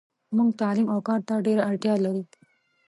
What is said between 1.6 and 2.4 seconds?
اړتیالرو.